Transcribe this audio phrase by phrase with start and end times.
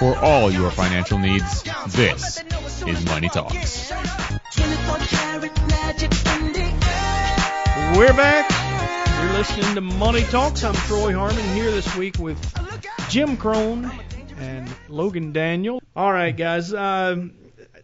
[0.00, 2.42] For all your financial needs, this
[2.86, 3.90] is Money Talks.
[7.94, 8.50] We're back.
[9.20, 10.64] You're listening to Money Talks.
[10.64, 12.38] I'm Troy Harmon here this week with
[13.10, 13.92] Jim Crone
[14.38, 15.82] and Logan Daniel.
[15.94, 16.72] All right, guys.
[16.72, 17.28] Uh,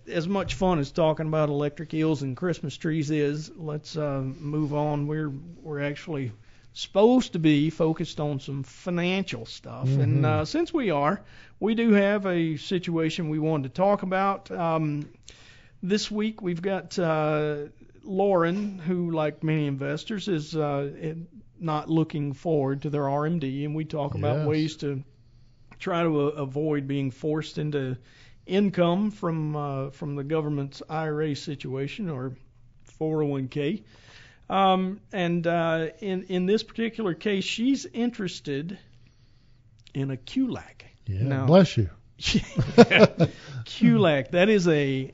[0.08, 4.72] as much fun as talking about electric eels and Christmas trees is, let's uh, move
[4.72, 5.06] on.
[5.06, 6.32] We're we're actually
[6.76, 10.00] supposed to be focused on some financial stuff, Mm-hmm.
[10.02, 11.22] and uh, since we are,
[11.58, 14.50] we do have a situation we wanted to talk about.
[14.50, 15.08] Um,
[15.82, 17.68] this week we've got uh,
[18.04, 21.14] Lauren, who, like many investors, is uh,
[21.58, 25.02] not looking forward to their RMD, and we talk about ways to
[25.78, 27.96] try to uh, avoid being forced into
[28.46, 32.36] income from uh, from the government's IRA situation or
[33.00, 33.82] 401k.
[34.48, 38.78] Um, and uh, in in this particular case, she's interested
[39.94, 40.82] in a QLAC.
[41.06, 41.90] Yeah, Now- bless you.
[43.66, 45.12] QLAC, that is a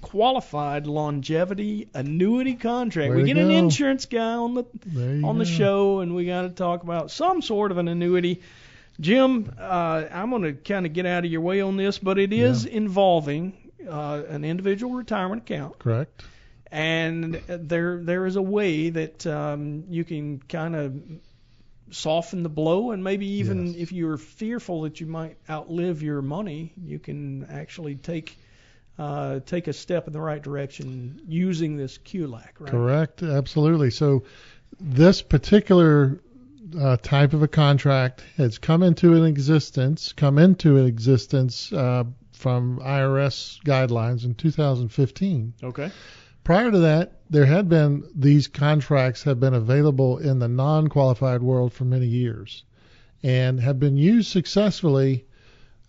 [0.00, 3.10] qualified longevity annuity contract.
[3.10, 5.50] Way we to get an insurance guy on the There you on the go.
[5.50, 8.40] show, and we got to talk about some sort of an annuity.
[9.00, 12.18] Jim, uh, I'm going to kind of get out of your way on this, but
[12.18, 13.52] it is involving
[13.88, 16.22] uh, an individual retirement account, Correct.
[16.74, 21.00] And there there is a way that um, you can kind of
[21.92, 23.76] soften the blow, and maybe even Yes.
[23.76, 28.36] if you're fearful that you might outlive your money, you can actually take
[28.98, 32.70] uh, take a step in the right direction using this QLAC, right?
[32.70, 33.22] Correct.
[33.22, 33.90] Absolutely.
[33.90, 34.24] So
[34.80, 36.20] this particular
[36.76, 42.04] uh, type of a contract has come into an existence, come into an existence uh,
[42.32, 45.54] from IRS guidelines in 2015.
[45.62, 45.90] Okay.
[46.44, 51.72] Prior to that, there had been these contracts have been available in the non-qualified world
[51.72, 52.64] for many years,
[53.22, 55.24] and have been used successfully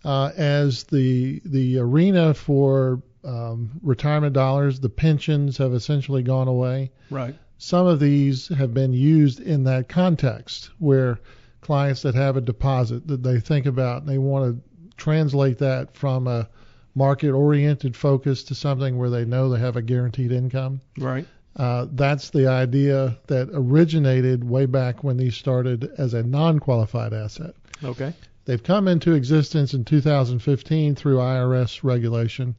[0.02, 4.80] uh, as the the arena for um, retirement dollars.
[4.80, 6.90] The pensions have essentially gone away.
[7.10, 7.36] Right.
[7.58, 11.18] Some of these have been used in that context where
[11.60, 15.94] clients that have a deposit that they think about and they want to translate that
[15.96, 16.48] from a
[16.96, 20.80] market oriented focus to something where they know they have a guaranteed income.
[20.98, 21.26] Right.
[21.54, 27.12] Uh, that's the idea that originated way back when these started as a non qualified
[27.12, 27.54] asset.
[27.84, 28.14] Okay.
[28.46, 32.56] They've come into existence in 2015 through IRS regulation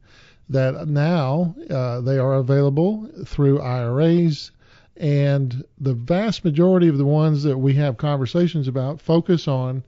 [0.49, 4.51] that now uh, they are available through IRAs.
[4.95, 9.83] And the vast majority of the ones that we have conversations about focus on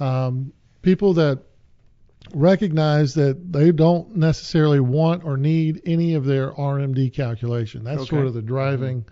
[0.00, 0.52] um,
[0.82, 1.40] people that
[2.34, 7.84] recognize that they don't necessarily want or need any of their RMD calculation.
[7.84, 8.10] That's Okay.
[8.10, 9.04] sort of the driving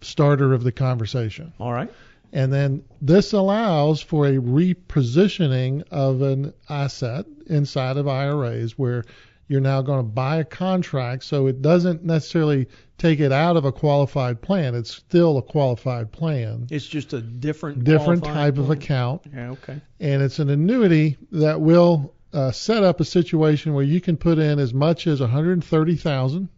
[0.00, 1.52] starter of the conversation.
[1.58, 1.90] All right.
[2.32, 9.04] And then this allows for a repositioning of an asset inside of IRAs where
[9.48, 12.66] you're now going to buy a contract so it doesn't necessarily
[12.98, 14.74] take it out of a qualified plan.
[14.74, 19.50] It's still a qualified plan, It's just a different different type of account, Yeah.
[19.52, 19.80] Okay.
[20.00, 24.38] and it's an annuity that will uh, set up a situation where you can put
[24.38, 26.48] in as much as 130,000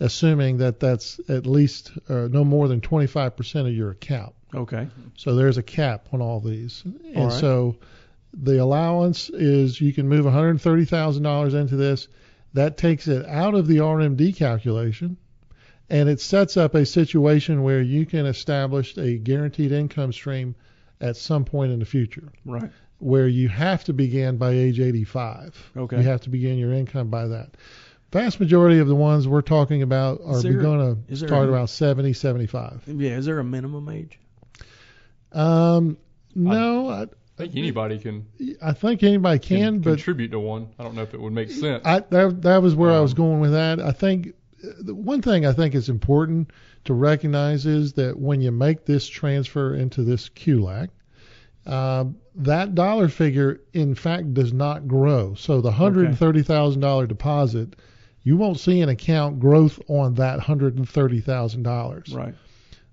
[0.00, 4.34] assuming that that's at least uh, no more than 25% of your account.
[4.54, 4.88] Okay.
[5.16, 6.82] So there's a cap on all these.
[6.84, 7.32] And All right.
[7.32, 7.76] so
[8.32, 12.08] the allowance is you can move $130,000 into this.
[12.54, 15.16] That takes it out of the RMD calculation
[15.90, 20.54] and it sets up a situation where you can establish a guaranteed income stream
[21.00, 22.70] at some point in the future Right.
[23.04, 25.72] Where you have to begin by age 85.
[25.76, 25.98] Okay.
[25.98, 27.50] You have to begin your income by that.
[28.12, 31.66] Vast majority of the ones we're talking about are there- going to start a- around
[31.66, 32.82] 70, 75.
[32.86, 33.18] Yeah.
[33.18, 34.18] Is there a minimum age?
[35.32, 35.98] Um,
[36.34, 37.06] no, I, I
[37.36, 38.26] think anybody can
[38.62, 40.68] I think anybody can, can, but contribute to one.
[40.78, 41.82] I don't know if it would make sense.
[41.84, 43.80] I, that that was where I was Um, going with that.
[43.80, 44.28] I think
[44.64, 46.52] uh, the one thing I think is important
[46.84, 50.88] to recognize is that when you make this transfer into this QLAC,
[51.66, 55.34] uh, that dollar figure in fact does not grow.
[55.34, 57.76] So the hundred and thirty thousand dollar deposit,
[58.22, 62.14] you won't see an account growth on that hundred and thirty thousand dollars.
[62.14, 62.34] Right.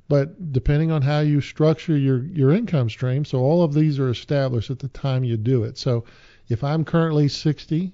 [0.08, 4.10] But depending on how you structure your, your income stream, so all of these are
[4.10, 5.78] established at the time you do it.
[5.78, 6.04] So
[6.50, 7.94] if I'm currently 60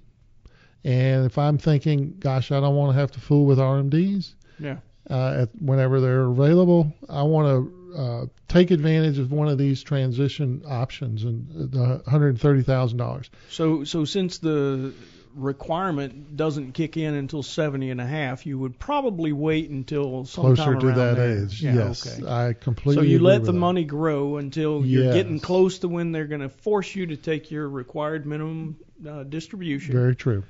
[0.83, 4.77] and if I'm thinking, gosh, I don't want to have to fool with RMDs Yeah.
[5.09, 9.81] Uh, at, whenever they're available, I want to uh, take advantage of one of these
[9.83, 13.29] transition options and the $130,000.
[13.49, 14.93] So so since the
[15.35, 20.55] requirement doesn't kick in until 70 and a half, you would probably wait until sometime
[20.79, 21.43] Closer to that there.
[21.43, 21.61] age.
[21.61, 22.27] Yeah, yes, Okay.
[22.27, 23.57] I completely So you let the that.
[23.57, 27.51] money grow until you're getting close to when they're going to force you to take
[27.51, 28.77] your required minimum
[29.07, 30.43] uh, distribution, Very true.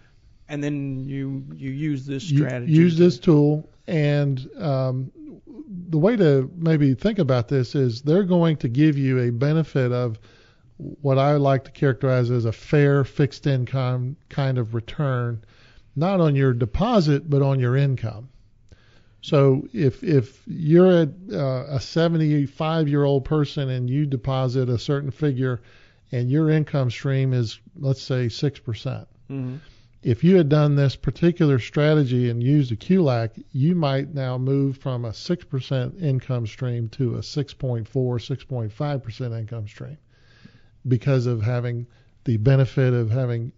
[0.50, 2.72] And then you you use this You strategy.
[2.72, 5.12] use this tool, and um,
[5.90, 9.92] the way to maybe think about this is they're going to give you a benefit
[9.92, 10.20] of
[10.78, 15.44] what I like to characterize as a fair fixed income kind of return,
[15.96, 18.30] not on your deposit but on your income.
[19.22, 24.78] So if if you're a, uh, a 75 year old person and you deposit a
[24.78, 25.62] certain figure,
[26.12, 29.58] and your income stream is let's say six percent, Mhm.
[30.04, 34.78] If you had done this particular strategy and used a QLAC, you might now move
[34.78, 39.98] from a 6% income stream to a 6.4, 6.5% income stream
[40.88, 41.86] because of having
[42.26, 43.52] the benefit of having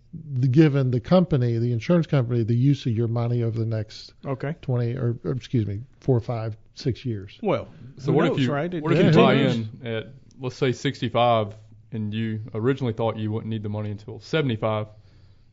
[0.51, 4.55] given the company, the insurance company, the use of your money over the next Okay.
[4.61, 7.37] 20 or, or excuse me, four, five, six years.
[7.41, 8.73] Well, So what knows, if you right?
[8.73, 11.55] It what if Yeah, you buy in at let's say 65
[11.91, 14.87] and you originally thought you wouldn't need the money until 75,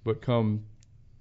[0.04, 0.62] but come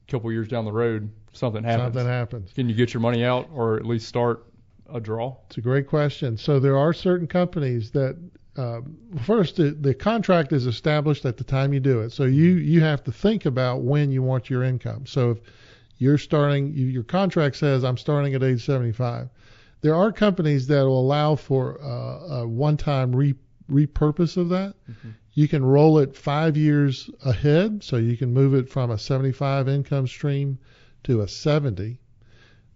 [0.08, 1.94] a couple years down the road something happens.
[1.94, 2.54] Something happens.
[2.54, 4.46] Can you get your money out or at least start
[4.92, 5.36] a draw?
[5.48, 6.38] It's a great question.
[6.38, 8.18] So there are certain companies that
[8.58, 12.12] um, first the, the contract is established at the time you do it.
[12.12, 15.06] So you you have to think about when you want your income.
[15.06, 15.40] So if
[15.98, 19.30] you're starting, you, your contract says I'm starting at age 75.
[19.82, 23.36] There are companies that will allow for uh, a one-time re,
[23.70, 24.76] repurpose of that.
[25.36, 29.68] You can roll it five years ahead, so you can move it from a 75
[29.68, 30.58] income stream
[31.04, 32.00] to a 70.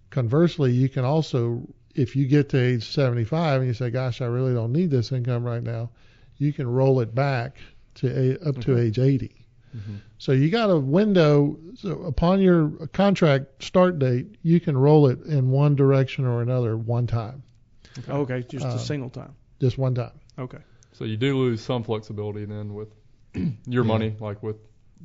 [0.09, 4.25] Conversely, you can also if you get to age 75 and you say, "Gosh, I
[4.25, 5.89] really don't need this income right now,"
[6.37, 7.57] you can roll it back
[7.95, 9.35] to a, up to age 80.
[10.17, 11.57] So you got a window.
[11.75, 16.75] So upon your contract start date, you can roll it in one direction or another
[16.75, 17.43] one time,
[18.09, 19.33] Okay, just Uh, a single time.
[19.59, 20.11] just one time.
[20.37, 20.57] Okay.
[20.93, 22.89] So you do lose some flexibility then with
[23.67, 24.57] your money, like with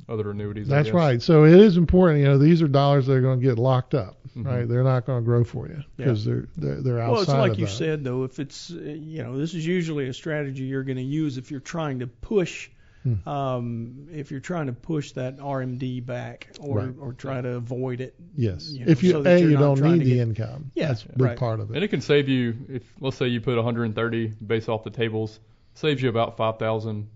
[0.09, 0.67] other annuities.
[0.67, 1.21] That's right.
[1.21, 2.19] So it is important.
[2.19, 4.45] You know, these are dollars that are going to get locked up, Mhm.
[4.45, 4.67] right?
[4.67, 5.83] They're not going to grow for you Yeah.
[5.97, 7.71] because they're, they're they're outside Well, it's like of you that.
[7.71, 8.23] said though.
[8.23, 11.49] If it's uh, you know, this is usually a strategy you're going to use if
[11.51, 12.69] you're trying to push.
[13.03, 13.29] Hmm.
[13.29, 16.95] Um, if you're trying to push that RMD back or Right.
[16.99, 18.15] or try to avoid it.
[18.35, 18.71] Yes.
[18.71, 20.71] you know, if you so a you're you don't need the get- income.
[20.73, 21.37] Yeah, That's a big right.
[21.37, 21.75] part of it.
[21.75, 25.39] And it can save you if let's say you put 130 based off the tables,
[25.75, 27.07] saves you about 5,000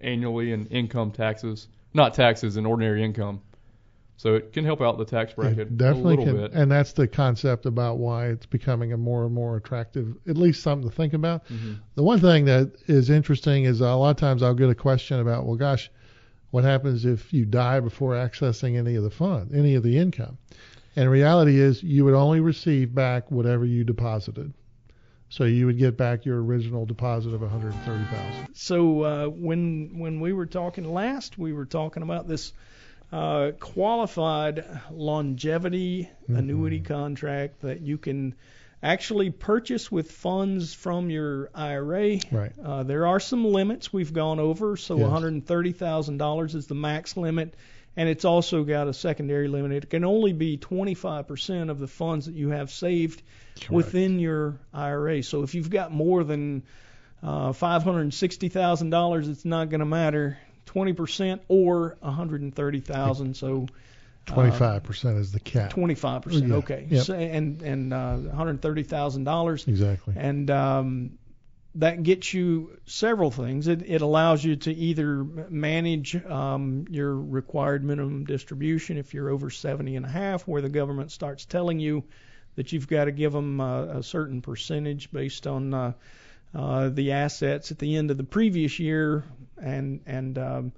[0.00, 3.42] annually in income taxes, not taxes in ordinary income.
[4.18, 6.52] So it can help out the tax bracket It definitely a little can, bit.
[6.54, 10.62] and that's the concept about why it's becoming a more and more attractive, at least
[10.62, 11.46] something to think about.
[11.48, 11.80] Mhm.
[11.96, 15.20] The one thing that is interesting is a lot of times I'll get a question
[15.20, 15.90] about, well, gosh,
[16.50, 20.38] what happens if you die before accessing any of the fund, any of the income?
[20.94, 24.54] And reality is you would only receive back whatever you deposited.
[25.28, 28.54] So you would get back your original deposit of 130,000.
[28.54, 32.52] So uh, when when we were talking last, we were talking about this
[33.12, 36.38] uh, qualified longevity Mhm.
[36.38, 38.34] annuity contract that you can
[38.82, 42.18] actually purchase with funds from your IRA.
[42.30, 42.52] Right.
[42.62, 45.08] Uh, there are some limits we've gone over, so Yes.
[45.08, 47.54] $130,000 is the max limit,
[47.96, 49.72] and it's also got a secondary limit.
[49.72, 53.22] It can only be 25% of the funds that you have saved
[53.70, 55.22] within your IRA.
[55.22, 56.62] So if you've got more than
[57.22, 60.38] uh, $560,000, it's not going to matter.
[60.66, 63.34] 20% or 130,000.
[63.36, 63.66] So
[64.26, 65.72] 25% is the cap.
[65.72, 66.48] 25%.
[66.48, 66.86] Yeah, Okay.
[66.90, 67.04] yep.
[67.04, 70.14] So, and and uh, $130,000 Exactly.
[70.16, 71.18] and um,
[71.76, 73.68] that gets you several things.
[73.68, 79.50] It, it allows you to either manage um, your required minimum distribution if you're over
[79.50, 82.04] 70 and a half, where the government starts telling you
[82.56, 85.92] that you've got to give them a certain percentage based on uh,
[86.54, 89.24] uh, the assets at the end of the previous year,
[89.60, 90.72] and and um,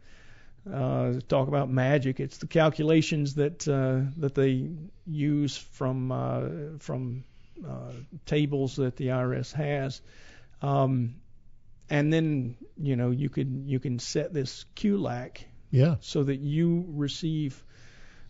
[0.72, 2.18] uh, talk about magic.
[2.18, 4.70] It's the calculations that uh, that they
[5.06, 6.40] use from uh,
[6.80, 7.22] from
[8.26, 10.00] tables that the IRS has.
[10.62, 11.16] Um,
[11.90, 15.38] and then you know you could you can set this QLAC
[15.70, 15.96] Yeah.
[16.00, 17.64] so that you receive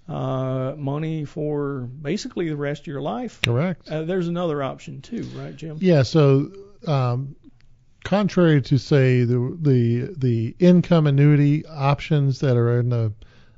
[0.09, 3.41] uh, money for basically the rest of your life.
[3.43, 3.91] Correct.
[3.91, 5.79] Uh, there's another option too, right, Jim?
[5.81, 6.03] Yeah.
[6.03, 6.51] So,
[6.87, 7.37] um,
[8.05, 13.13] contrary to say the the the income annuity options that are in the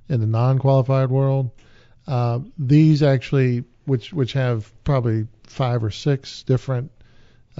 [0.08, 1.50] in the non-qualified world,
[2.08, 6.90] uh, these actually, which which have probably five or six different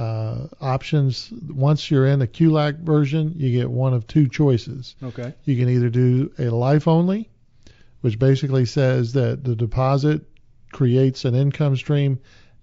[0.01, 1.31] uh, options.
[1.49, 4.97] Once you're in the QLAC version, you get one of two choices.
[5.03, 5.35] Okay.
[5.45, 7.29] You can either do a life only,
[8.01, 10.23] which basically says that the deposit
[10.73, 12.19] creates an income stream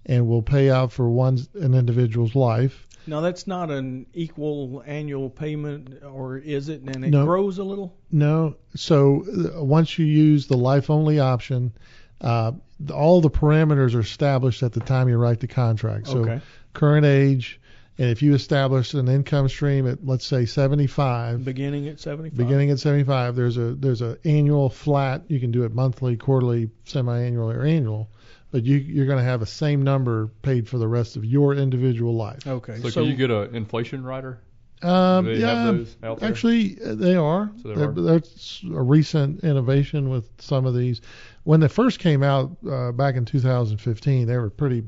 [0.06, 2.86] and will pay out for one an individual's life.
[3.06, 6.82] Now that's not an equal annual payment, or is it?
[6.82, 7.24] And it No.
[7.24, 7.94] grows a little.
[8.10, 8.56] No.
[8.74, 9.24] So
[9.56, 11.72] uh, once you use the life only option,
[12.20, 12.52] uh,
[12.92, 16.08] all the parameters are established at the time you write the contract.
[16.08, 16.40] So okay.
[16.78, 17.60] Current age,
[17.98, 22.36] and if you establish an income stream at let's say 75, Beginning at 75.
[22.36, 25.22] beginning at 75, there's a there's a annual flat.
[25.28, 28.08] You can do it monthly, quarterly, semi-annual, or annual.
[28.50, 31.54] But you, you're going to have the same number paid for the rest of your
[31.54, 32.46] individual life.
[32.46, 32.78] Okay.
[32.80, 34.38] So, can you get an inflation rider?
[34.80, 36.30] Um, Do they yeah, have those out there?
[36.30, 37.50] Actually, uh, they are.
[37.62, 41.02] So they They're- That's a recent innovation with some of these.
[41.44, 44.82] When they first came out uh, back in 2015, they were pretty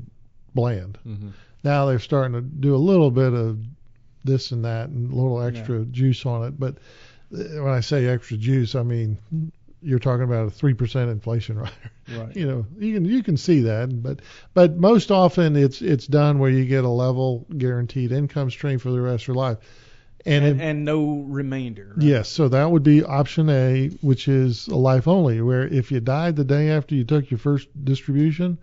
[0.55, 0.97] bland.
[1.03, 1.29] hmm
[1.63, 3.59] Now they're starting to do a little bit of
[4.23, 6.59] this and that and a little extra juice on it.
[6.59, 6.75] But
[7.33, 9.17] uh, when I say extra juice, I mean
[9.83, 11.91] you're talking about a three percent inflation rider.
[12.15, 12.35] right.
[12.35, 14.19] You know, you can you can see that, but
[14.53, 18.91] but most often it's it's done where you get a level guaranteed income stream for
[18.91, 19.57] the rest of your life.
[20.23, 21.93] And, And, it, and no remainder.
[21.95, 22.05] right?
[22.05, 25.99] Yes, so that would be option A, which is a life only, where if you
[25.99, 28.59] died the day after you took your first distribution,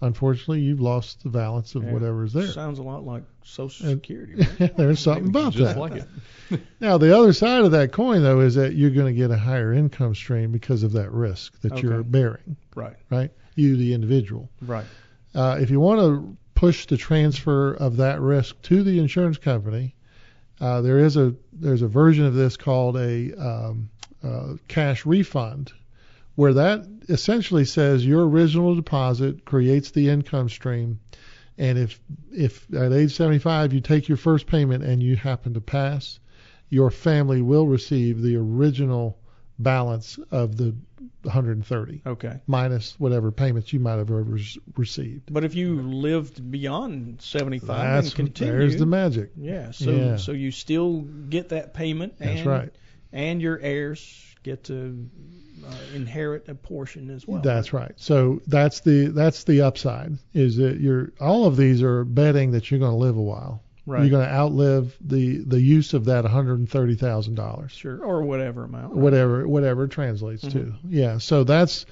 [0.00, 1.92] unfortunately you've lost the balance of Yeah.
[1.92, 2.46] whatever's there.
[2.48, 4.46] Sounds a lot like Social And- Security.
[4.60, 4.76] Right?
[4.76, 5.80] There's something about Just that.
[5.80, 6.60] like it.
[6.80, 9.36] Now the other side of that coin though is that you're going to get a
[9.38, 12.96] higher income stream because of that risk that you're bearing, right.
[13.10, 13.30] right?
[13.54, 14.48] You the individual.
[14.62, 14.86] Right.
[15.34, 19.94] Uh, if you want to push the transfer of that risk to the insurance company,
[20.60, 23.88] uh, there is a there's a version of this called a um,
[24.24, 25.72] uh, cash refund,
[26.34, 31.00] where that essentially says your original deposit creates the income stream,
[31.58, 32.00] and if
[32.32, 36.20] if at age 75 you take your first payment and you happen to pass,
[36.68, 39.18] your family will receive the original
[39.58, 40.74] balance of the
[41.22, 42.40] 130 Okay.
[42.46, 44.38] minus whatever payments you might have ever
[44.76, 45.30] received.
[45.30, 49.32] But if you lived beyond 75 That's and continue, there's the magic.
[49.36, 50.16] yeah, so Yeah.
[50.16, 52.72] so you still get that payment, That's right.
[53.12, 55.10] and your heirs get to
[55.66, 57.40] uh, inherit a portion as well.
[57.42, 57.92] That's right.
[57.96, 62.70] So that's the that's the upside is that you're all of these are betting that
[62.70, 63.62] you're going to live a while.
[63.86, 64.00] right.
[64.02, 67.70] You're going to outlive the the use of that $130,000.
[67.70, 68.94] sure, or whatever amount.
[68.94, 69.02] right?
[69.02, 70.48] Whatever whatever it translates to.
[70.58, 70.74] Mhm.
[70.88, 71.18] Yeah.
[71.18, 71.86] So that's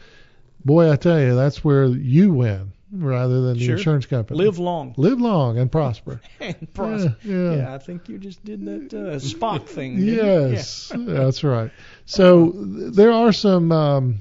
[0.65, 4.39] boy I tell you that's where you win rather than the insurance company.
[4.39, 6.21] Live long live long and prosper.
[6.41, 7.17] and prosper.
[7.23, 7.57] Yeah, yeah.
[7.57, 9.99] Yeah, I think you just did that uh, Spock thing.
[9.99, 11.71] Yes, that's right.
[12.07, 14.21] So th- there are some um,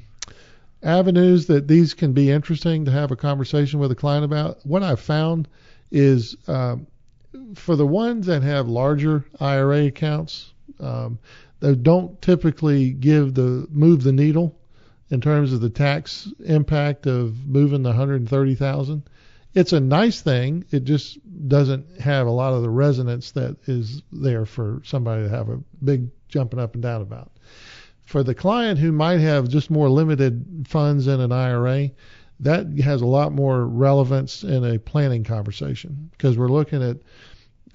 [0.83, 4.65] avenues that these can be interesting to have a conversation with a client about.
[4.65, 5.47] What I've found
[5.91, 6.88] is um,
[7.55, 11.19] for the ones that have larger IRA accounts, um,
[11.59, 14.57] they don't typically give the move the needle
[15.10, 19.04] in terms of the tax impact of moving the 130,000.
[19.54, 20.66] It's a nice thing.
[20.70, 25.30] It just doesn't have a lot of the resonance that is there for somebody to
[25.30, 27.32] have a big jumping up and down about.
[28.06, 31.92] For the client who might have just more limited funds in an IRA,
[32.42, 36.98] that has a lot more relevance in a planning conversation because we're looking at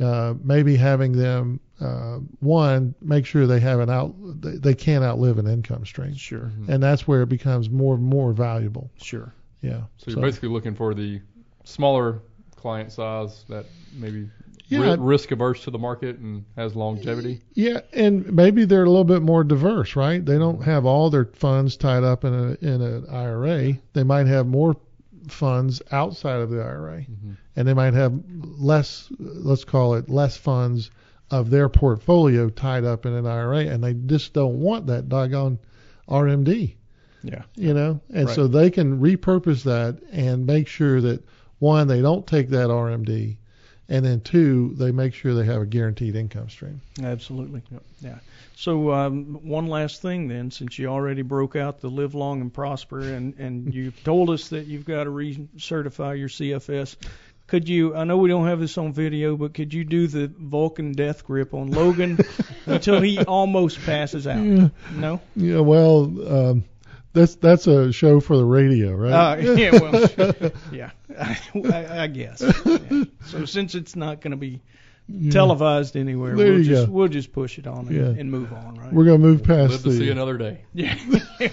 [0.02, 5.02] uh, maybe having them uh, one make sure they have an out they, they can't
[5.04, 8.90] outlive an income stream, Sure, and that's where it becomes more and more valuable.
[8.96, 9.32] sure.
[9.62, 9.82] Yeah.
[9.98, 11.20] So you're basically looking for the
[11.64, 12.20] smaller
[12.56, 14.28] client size that maybe
[14.68, 14.96] Yeah.
[14.98, 17.42] risk averse to the market and has longevity.
[17.54, 20.24] Yeah, and maybe they're a little bit more diverse, right?
[20.24, 23.78] They don't have all their funds tied up in a in an IRA.
[23.92, 24.76] They might have more
[25.28, 27.36] funds outside of the IRA, Mhm.
[27.56, 28.12] and they might have
[28.58, 30.90] less, let's call it less funds
[31.30, 35.58] of their portfolio tied up in an IRA, and they just don't want that doggone
[36.08, 36.76] RMD,
[37.22, 37.42] Yeah.
[37.56, 38.00] you know.
[38.10, 38.34] And Right.
[38.34, 41.24] so they can repurpose that and make sure that
[41.58, 43.38] one, they don't take that RMD,
[43.92, 46.80] and then two, they make sure they have a guaranteed income stream.
[47.02, 47.62] Absolutely.
[48.00, 48.20] Yeah.
[48.56, 52.52] So um, one last thing then, since you already broke out the live long and
[52.52, 56.96] prosper, and and you've told us that you've got to recertify your CFS.
[57.46, 57.94] Could you?
[57.94, 61.26] I know we don't have this on video, but could you do the Vulcan death
[61.26, 62.18] grip on Logan
[62.66, 64.42] until he almost passes out?
[64.42, 64.68] Yeah.
[64.94, 65.20] No.
[65.36, 66.64] Yeah, well, um,
[67.12, 69.12] that's that's a show for the radio, right?
[69.12, 69.70] Uh, yeah.
[69.72, 70.50] Well.
[70.72, 70.90] Yeah.
[71.18, 72.40] I, I guess.
[72.64, 73.04] Yeah.
[73.26, 74.60] So since it's not going to be
[75.08, 75.30] Yeah.
[75.30, 76.92] televised anywhere, There we'll just go.
[76.92, 78.20] we'll just push it on and, Yeah.
[78.20, 78.92] and move on, right?
[78.92, 80.10] We're gonna move Live past to see the.
[80.12, 80.64] another day.
[80.72, 80.96] Yeah.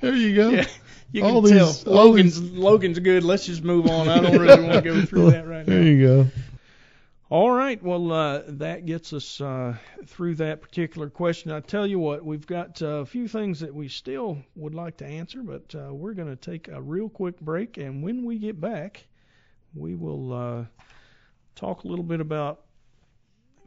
[0.00, 0.48] There you go.
[0.50, 0.66] yeah.
[1.12, 3.22] You All can these- tell all Logan's Logan's good.
[3.24, 4.08] Let's just move on.
[4.08, 5.84] I don't really want to go through that right There now.
[5.84, 6.26] There you go.
[7.30, 7.82] All right.
[7.82, 11.52] Well, uh, that gets us uh, through that particular question.
[11.52, 14.96] I tell you what, we've got uh, a few things that we still would like
[14.98, 18.38] to answer, but uh, we're going to take a real quick break, and when we
[18.38, 19.06] get back,
[19.74, 20.64] we will uh,
[21.54, 22.62] talk a little bit about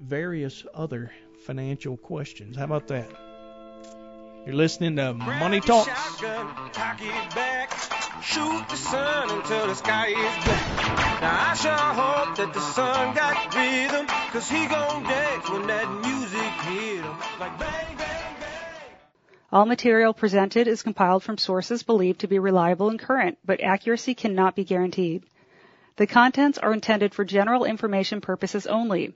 [0.01, 1.11] various other
[1.45, 2.57] financial questions.
[2.57, 3.11] How about that?
[4.43, 6.19] You're listening to Money Talks.
[8.23, 11.21] Shoot the sun until the sky is black.
[11.21, 15.89] Now I sure hope that the sun got rhythm, cause he gon' dance when that
[16.05, 17.15] music hit him.
[17.39, 18.95] Like bang, bang, bang.
[19.51, 24.13] All material presented is compiled from sources believed to be reliable and current, but accuracy
[24.13, 25.23] cannot be guaranteed.
[25.95, 29.15] The contents are intended for general information purposes only.